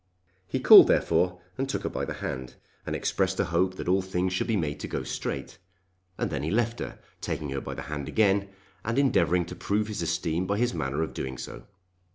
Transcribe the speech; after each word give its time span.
He 0.47 0.59
called 0.59 0.87
therefore 0.87 1.39
and 1.59 1.69
took 1.69 1.83
her 1.83 1.89
by 1.89 2.05
the 2.05 2.15
hand, 2.15 2.55
and 2.87 2.95
expressed 2.95 3.39
a 3.39 3.45
hope 3.45 3.75
that 3.75 3.87
all 3.87 4.01
things 4.01 4.33
should 4.33 4.47
be 4.47 4.57
made 4.57 4.79
to 4.79 4.87
go 4.87 5.03
straight, 5.03 5.59
and 6.17 6.31
then 6.31 6.41
he 6.41 6.49
left 6.49 6.79
her, 6.79 6.97
taking 7.21 7.51
her 7.51 7.61
by 7.61 7.75
the 7.75 7.83
hand 7.83 8.07
again, 8.09 8.49
and 8.83 8.97
endeavouring 8.97 9.45
to 9.45 9.55
prove 9.55 9.89
his 9.89 10.01
esteem 10.01 10.47
by 10.47 10.57
his 10.57 10.73
manner 10.73 11.03
of 11.03 11.13
doing 11.13 11.37
so. 11.37 11.67